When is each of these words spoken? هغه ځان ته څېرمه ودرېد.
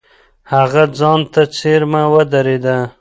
هغه 0.53 0.83
ځان 0.99 1.19
ته 1.33 1.41
څېرمه 1.55 2.03
ودرېد. 2.13 2.65